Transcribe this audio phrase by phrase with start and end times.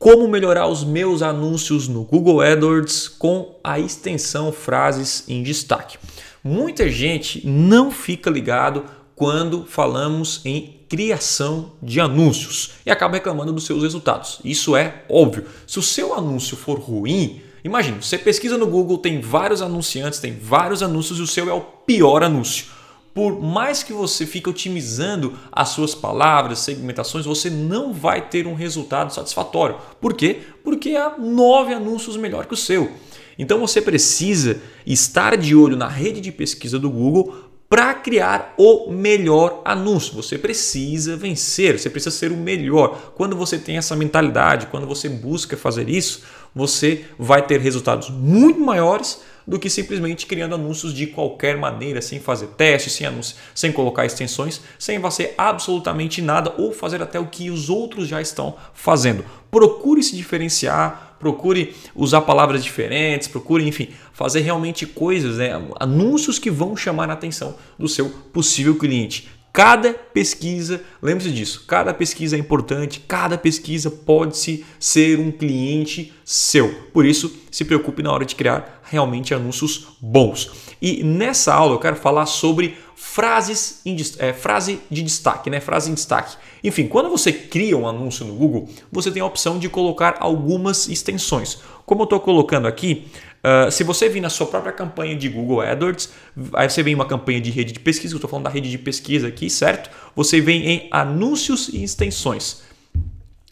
[0.00, 5.98] como melhorar os meus anúncios no Google AdWords com a extensão frases em destaque.
[6.42, 13.66] Muita gente não fica ligado quando falamos em criação de anúncios e acaba reclamando dos
[13.66, 14.40] seus resultados.
[14.42, 15.44] Isso é óbvio.
[15.66, 20.34] Se o seu anúncio for ruim, imagine, você pesquisa no Google, tem vários anunciantes, tem
[20.34, 22.79] vários anúncios e o seu é o pior anúncio
[23.14, 28.54] por mais que você fique otimizando as suas palavras, segmentações, você não vai ter um
[28.54, 29.76] resultado satisfatório.
[30.00, 30.40] Por quê?
[30.62, 32.90] Porque há nove anúncios melhor que o seu.
[33.38, 38.90] Então você precisa estar de olho na rede de pesquisa do Google para criar o
[38.90, 40.14] melhor anúncio.
[40.14, 43.12] Você precisa vencer, você precisa ser o melhor.
[43.14, 46.22] Quando você tem essa mentalidade, quando você busca fazer isso,
[46.54, 52.20] você vai ter resultados muito maiores do que simplesmente criando anúncios de qualquer maneira, sem
[52.20, 57.26] fazer testes, sem anúncios, sem colocar extensões, sem fazer absolutamente nada ou fazer até o
[57.26, 59.24] que os outros já estão fazendo.
[59.50, 65.50] Procure se diferenciar, procure usar palavras diferentes, procure, enfim, fazer realmente coisas, né?
[65.78, 69.39] anúncios que vão chamar a atenção do seu possível cliente.
[69.52, 76.12] Cada pesquisa, lembre-se disso, cada pesquisa é importante, cada pesquisa pode -se ser um cliente
[76.24, 76.72] seu.
[76.92, 80.50] Por isso, se preocupe na hora de criar realmente anúncios bons.
[80.80, 85.58] E nessa aula eu quero falar sobre frases em, é, frase de destaque, né?
[85.58, 86.36] Frase em destaque.
[86.62, 90.86] Enfim, quando você cria um anúncio no Google, você tem a opção de colocar algumas
[90.86, 91.58] extensões.
[91.86, 93.08] Como eu estou colocando aqui,
[93.42, 96.10] Uh, se você vir na sua própria campanha de Google AdWords,
[96.52, 98.70] aí você vem em uma campanha de rede de pesquisa, eu estou falando da rede
[98.70, 99.90] de pesquisa aqui, certo?
[100.14, 102.62] Você vem em anúncios e extensões.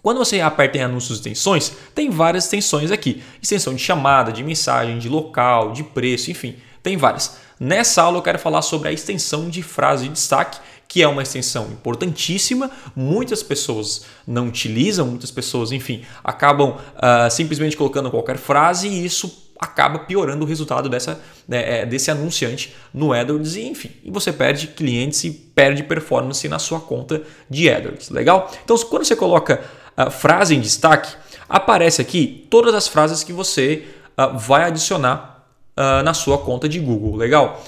[0.00, 3.22] Quando você aperta em anúncios e extensões, tem várias extensões aqui.
[3.40, 7.36] Extensão de chamada, de mensagem, de local, de preço, enfim, tem várias.
[7.58, 11.22] Nessa aula eu quero falar sobre a extensão de frase de destaque, que é uma
[11.22, 12.70] extensão importantíssima.
[12.94, 19.41] Muitas pessoas não utilizam, muitas pessoas, enfim, acabam uh, simplesmente colocando qualquer frase e isso
[19.62, 24.32] acaba piorando o resultado dessa, né, é, desse anunciante no AdWords e enfim, e você
[24.32, 28.50] perde clientes e perde performance na sua conta de AdWords, legal?
[28.64, 29.62] Então quando você coloca
[29.96, 31.14] a frase em destaque,
[31.48, 33.84] aparece aqui todas as frases que você
[34.18, 37.62] uh, vai adicionar uh, na sua conta de Google, legal?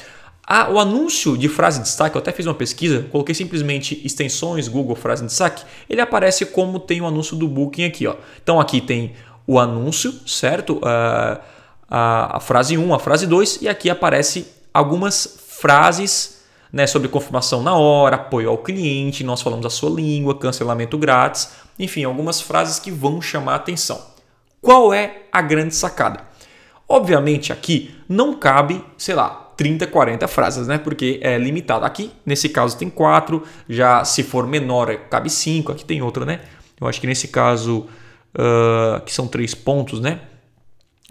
[0.46, 4.68] Ah, o anúncio de frase de destaque, eu até fiz uma pesquisa, coloquei simplesmente extensões
[4.68, 8.06] Google frase de destaque, ele aparece como tem o anúncio do Booking aqui.
[8.06, 8.14] Ó.
[8.42, 9.14] Então aqui tem
[9.46, 10.78] o anúncio, certo?
[10.78, 11.53] Uh,
[11.96, 17.62] a, a frase 1, a frase 2 e aqui aparece algumas frases né, sobre confirmação
[17.62, 22.80] na hora, apoio ao cliente, nós falamos a sua língua, cancelamento grátis, enfim, algumas frases
[22.80, 24.00] que vão chamar a atenção.
[24.60, 26.20] Qual é a grande sacada?
[26.88, 30.78] Obviamente aqui não cabe, sei lá, 30, 40 frases, né?
[30.78, 31.84] Porque é limitado.
[31.84, 36.40] Aqui, nesse caso, tem 4, já se for menor, cabe 5, aqui tem outro, né?
[36.80, 37.86] Eu acho que nesse caso,
[38.34, 40.22] uh, que são três pontos, né?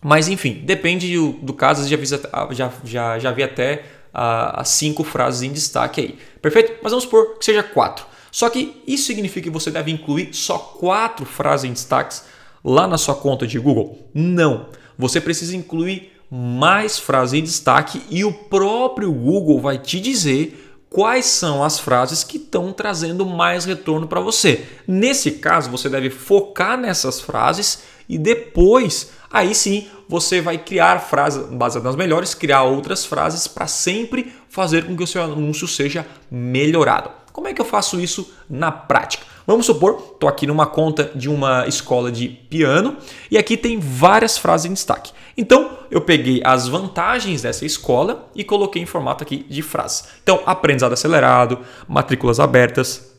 [0.04, 3.84] Mas enfim, depende do, do caso, já vi, já, já, já vi até
[4.14, 6.20] uh, as cinco frases em destaque aí.
[6.42, 6.74] Perfeito?
[6.84, 8.06] Mas vamos supor que seja quatro.
[8.32, 12.24] Só que isso significa que você deve incluir só quatro frases em destaques
[12.64, 14.10] lá na sua conta de Google?
[14.14, 14.68] Não.
[14.98, 20.60] Você precisa incluir mais frases em destaque e o próprio Google vai te dizer
[20.90, 24.66] quais são as frases que estão trazendo mais retorno para você.
[24.88, 31.48] Nesse caso, você deve focar nessas frases e depois aí sim você vai criar frases
[31.50, 36.06] baseadas nas melhores, criar outras frases para sempre fazer com que o seu anúncio seja
[36.30, 37.10] melhorado.
[37.32, 39.26] Como é que eu faço isso na prática?
[39.46, 42.96] Vamos supor, estou aqui numa conta de uma escola de piano
[43.30, 45.12] e aqui tem várias frases em destaque.
[45.36, 50.06] Então, eu peguei as vantagens dessa escola e coloquei em formato aqui de frases.
[50.22, 53.13] Então, aprendizado acelerado, matrículas abertas,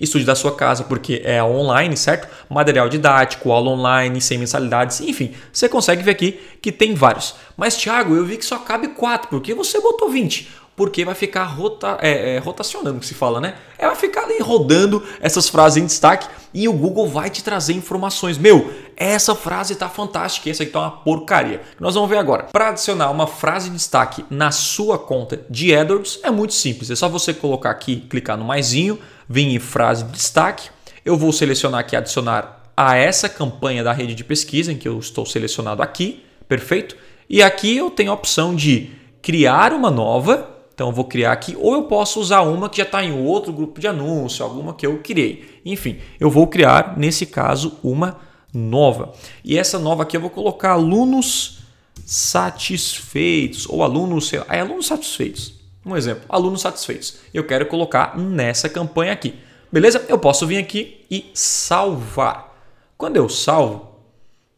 [0.00, 2.28] estude da sua casa, porque é online, certo?
[2.48, 7.34] Material didático, aula online, sem mensalidades, enfim, você consegue ver aqui que tem vários.
[7.56, 10.66] Mas, Thiago, eu vi que só cabe 4, porque você botou 20?
[10.76, 13.54] Porque vai ficar rota, é, é, rotacionando, que se fala, né?
[13.78, 17.72] É, vai ficar ali rodando essas frases em destaque e o Google vai te trazer
[17.72, 18.36] informações.
[18.36, 21.62] Meu, essa frase está fantástica, essa aqui tá uma porcaria.
[21.80, 22.44] Nós vamos ver agora.
[22.52, 26.90] Para adicionar uma frase de destaque na sua conta de AdWords é muito simples.
[26.90, 30.70] É só você colocar aqui, clicar no maisinho, vir em frase de destaque.
[31.04, 34.98] Eu vou selecionar aqui adicionar a essa campanha da rede de pesquisa em que eu
[34.98, 36.96] estou selecionado aqui, perfeito?
[37.28, 38.90] E aqui eu tenho a opção de
[39.22, 42.82] criar uma nova, então eu vou criar aqui, ou eu posso usar uma que já
[42.82, 45.60] está em outro grupo de anúncio, alguma que eu criei.
[45.64, 48.18] Enfim, eu vou criar, nesse caso, uma
[48.52, 49.12] nova.
[49.42, 51.60] E essa nova aqui eu vou colocar alunos
[52.04, 55.55] satisfeitos, ou alunos, sei lá, é alunos satisfeitos.
[55.86, 57.18] Um exemplo, alunos satisfeitos.
[57.32, 59.36] Eu quero colocar nessa campanha aqui.
[59.70, 60.04] Beleza?
[60.08, 62.52] Eu posso vir aqui e salvar.
[62.98, 63.92] Quando eu salvo,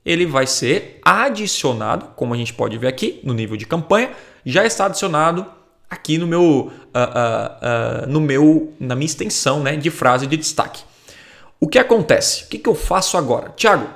[0.06, 4.10] ele vai ser adicionado, como a gente pode ver aqui no nível de campanha,
[4.46, 5.44] já está adicionado
[5.90, 10.36] aqui no meu, uh, uh, uh, no meu, na minha extensão né, de frase de
[10.36, 10.82] destaque.
[11.60, 12.44] O que acontece?
[12.44, 13.52] O que, que eu faço agora?
[13.54, 13.86] Tiago,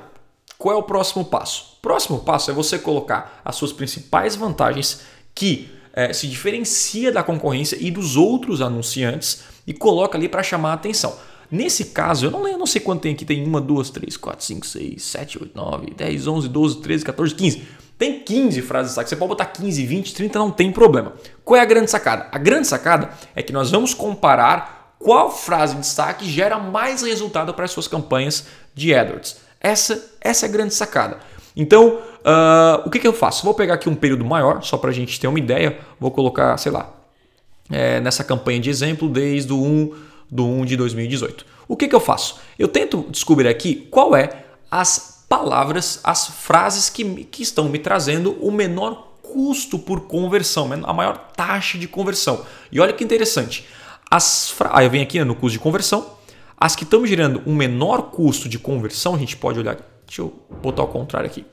[0.58, 1.79] qual é o próximo passo?
[1.81, 5.00] Próximo passo é você colocar as suas principais vantagens
[5.34, 10.70] que eh, se diferencia da concorrência e dos outros anunciantes e coloca ali para chamar
[10.70, 11.16] a atenção.
[11.50, 14.44] Nesse caso, eu não, eu não sei quanto tem aqui, tem 1, 2, 3, 4,
[14.44, 17.62] 5, 6, 7, 8, 9, 10, 11, 12, 13, 14, 15.
[17.98, 19.10] Tem 15 frases de destaque.
[19.10, 21.12] Você pode botar 15, 20, 30, não tem problema.
[21.44, 22.26] Qual é a grande sacada?
[22.32, 27.52] A grande sacada é que nós vamos comparar qual frase de destaque gera mais resultado
[27.52, 29.36] para as suas campanhas de AdWords.
[29.60, 31.18] Essa, essa é a grande sacada.
[31.54, 33.44] Então, uh, o que, que eu faço?
[33.44, 35.78] Vou pegar aqui um período maior, só para a gente ter uma ideia.
[36.00, 36.92] Vou colocar, sei lá,
[37.70, 39.94] é, nessa campanha de exemplo desde o 1
[40.30, 41.46] do 1 de 2018.
[41.69, 42.40] O que, que eu faço?
[42.58, 48.36] Eu tento descobrir aqui qual é as palavras, as frases que, que estão me trazendo
[48.40, 52.44] o menor custo por conversão, a maior taxa de conversão.
[52.70, 53.66] E olha que interessante.
[54.10, 54.70] As fra...
[54.74, 56.06] ah, eu venho aqui no custo de conversão.
[56.58, 59.78] As que estão gerando um menor custo de conversão, a gente pode olhar.
[60.06, 60.32] Deixa eu
[60.62, 61.46] botar ao contrário aqui.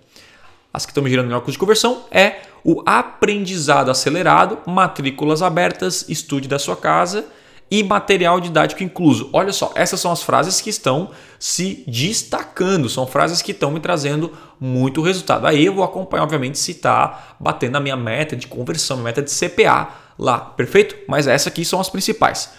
[0.80, 6.48] As que estão gerando menor custo de conversão é o aprendizado acelerado, matrículas abertas, estude
[6.48, 7.26] da sua casa
[7.70, 9.30] e material didático incluso.
[9.34, 13.82] Olha só, essas são as frases que estão se destacando, são frases que estão me
[13.82, 15.46] trazendo muito resultado.
[15.46, 19.22] Aí eu vou acompanhar, obviamente, se está batendo a minha meta de conversão, minha meta
[19.22, 20.96] de CPA lá, perfeito?
[21.10, 22.52] Mas essas aqui são as principais.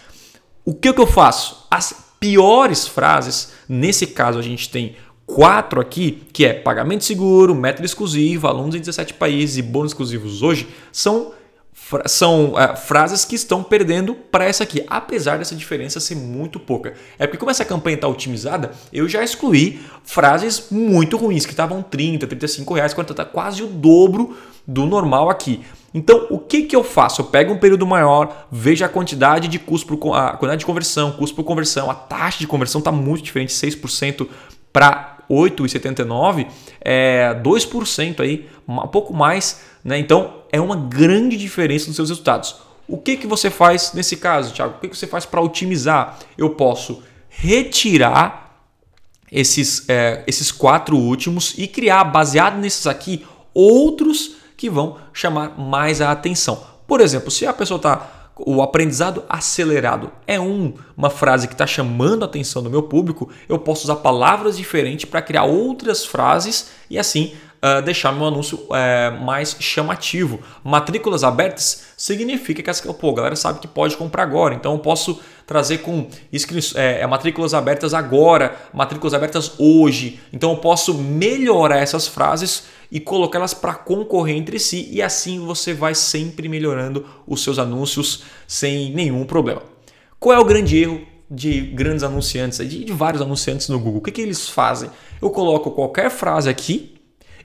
[0.63, 1.67] O que, que eu faço?
[1.71, 4.95] As piores frases, nesse caso a gente tem
[5.35, 10.43] quatro aqui, que é pagamento seguro, método exclusivo, alunos em 17 países e bônus exclusivos
[10.43, 11.33] hoje, são
[12.07, 16.95] são é, frases que estão perdendo para essa aqui, apesar dessa diferença ser muito pouca.
[17.19, 21.83] É porque como essa campanha está otimizada, eu já excluí frases muito ruins, que estavam
[21.83, 25.65] 30, 35 reais, quando está quase o dobro do normal aqui.
[25.93, 27.23] Então, o que, que eu faço?
[27.23, 31.11] Eu pego um período maior, vejo a quantidade de custo por, a quantidade de conversão,
[31.13, 34.29] custo por conversão, a taxa de conversão está muito diferente, 6%
[34.73, 36.47] para 8,79,
[36.81, 39.99] é 2% aí, um pouco mais, né?
[39.99, 42.57] Então é uma grande diferença nos seus resultados.
[42.89, 44.75] O que, que você faz nesse caso, Thiago?
[44.77, 46.19] O que, que você faz para otimizar?
[46.37, 48.67] Eu posso retirar
[49.31, 53.25] esses, é, esses quatro últimos e criar, baseado nesses aqui,
[53.55, 56.65] outros que vão chamar mais a atenção.
[56.87, 61.67] Por exemplo, se a pessoa está o aprendizado acelerado é um, uma frase que está
[61.67, 66.71] chamando a atenção do meu público, eu posso usar palavras diferentes para criar outras frases
[66.89, 70.41] e assim uh, deixar meu anúncio uh, mais chamativo.
[70.65, 74.79] Matrículas abertas significa que a, pô, a galera sabe que pode comprar agora, então eu
[74.79, 76.07] posso trazer com
[76.77, 80.21] é, matrículas abertas agora, matrículas abertas hoje.
[80.33, 85.73] Então eu posso melhorar essas frases e colocá-las para concorrer entre si e assim você
[85.73, 89.63] vai sempre melhorando os seus anúncios sem nenhum problema.
[90.19, 91.01] Qual é o grande erro
[91.31, 94.01] de grandes anunciantes, de, de vários anunciantes no Google?
[94.01, 94.91] O que, que eles fazem?
[95.23, 97.01] Eu coloco qualquer frase aqui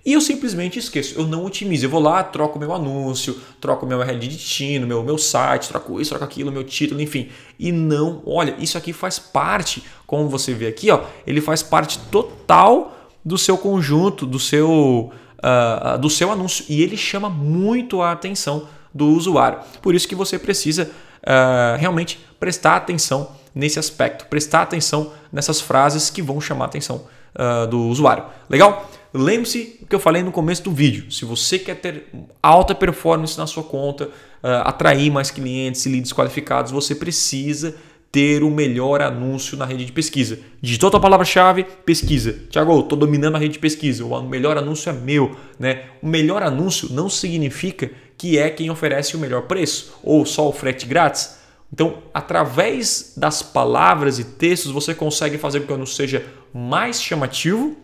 [0.06, 1.86] e eu simplesmente esqueço, eu não otimizo.
[1.86, 6.00] Eu vou lá, troco meu anúncio, troco meu URL de destino, meu, meu site, troco
[6.00, 7.30] isso, troco aquilo, meu título, enfim.
[7.58, 11.98] E não, olha, isso aqui faz parte, como você vê aqui, ó, ele faz parte
[12.12, 12.96] total
[13.26, 15.12] do seu conjunto, do seu,
[15.46, 16.66] uh, do seu anúncio.
[16.68, 19.60] E ele chama muito a atenção do usuário.
[19.82, 20.90] Por isso que você precisa
[21.22, 27.06] uh, realmente prestar atenção nesse aspecto, prestar atenção nessas frases que vão chamar a atenção
[27.36, 28.26] uh, do usuário.
[28.50, 28.90] Legal?
[29.14, 31.10] Lembre-se do que eu falei no começo do vídeo.
[31.10, 32.08] Se você quer ter
[32.44, 37.76] alta performance na sua conta, uh, atrair mais clientes e leads qualificados, você precisa
[38.16, 40.40] ter o melhor anúncio na rede de pesquisa.
[40.62, 42.40] Digitou a palavra-chave, pesquisa.
[42.50, 44.06] Tiago, estou dominando a rede de pesquisa.
[44.06, 45.36] O melhor anúncio é meu.
[45.60, 45.88] Né?
[46.02, 50.54] O melhor anúncio não significa que é quem oferece o melhor preço ou só o
[50.54, 51.40] frete grátis.
[51.74, 57.04] Então, através das palavras e textos, você consegue fazer com que o anúncio seja mais
[57.04, 57.76] chamativo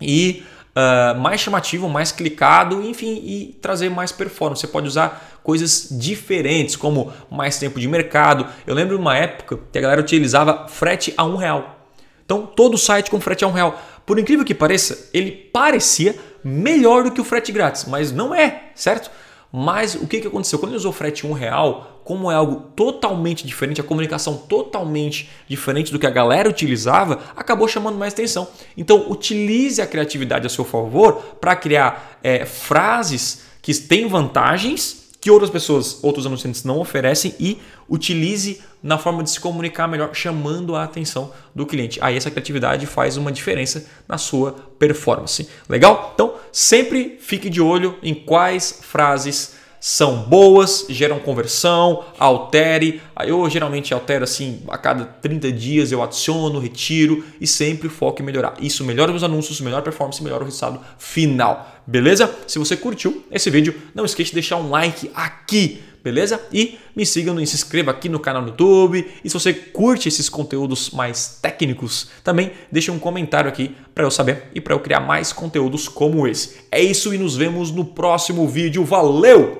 [0.00, 4.60] e uh, mais chamativo, mais clicado, enfim, e trazer mais performance.
[4.60, 8.46] Você pode usar coisas diferentes, como mais tempo de mercado.
[8.66, 11.76] Eu lembro de uma época que a galera utilizava frete a um real.
[12.24, 13.80] Então, todo site com frete a um real.
[14.06, 18.70] Por incrível que pareça, ele parecia melhor do que o frete grátis, mas não é,
[18.74, 19.10] certo?
[19.52, 20.58] Mas o que, que aconteceu?
[20.58, 25.92] Quando ele usou frete um real, como é algo totalmente diferente, a comunicação totalmente diferente
[25.92, 28.48] do que a galera utilizava, acabou chamando mais atenção.
[28.76, 35.30] Então utilize a criatividade a seu favor para criar é, frases que têm vantagens que
[35.30, 40.74] outras pessoas, outros anunciantes não oferecem e utilize na forma de se comunicar melhor, chamando
[40.74, 42.00] a atenção do cliente.
[42.02, 45.48] Aí essa criatividade faz uma diferença na sua performance.
[45.68, 46.10] Legal?
[46.14, 53.00] Então, sempre fique de olho em quais frases são boas, geram conversão, altere.
[53.26, 58.24] Eu geralmente altero assim, a cada 30 dias eu adiciono, retiro e sempre foco em
[58.24, 58.54] melhorar.
[58.60, 61.80] Isso melhora os anúncios, melhora a performance, melhora o resultado final.
[61.86, 62.30] Beleza?
[62.46, 66.40] Se você curtiu esse vídeo, não esqueça de deixar um like aqui beleza?
[66.52, 69.06] E me siga, no, se inscreva aqui no canal do YouTube.
[69.22, 74.10] E se você curte esses conteúdos mais técnicos, também deixe um comentário aqui para eu
[74.10, 76.56] saber e para eu criar mais conteúdos como esse.
[76.70, 78.84] É isso e nos vemos no próximo vídeo.
[78.84, 79.59] Valeu!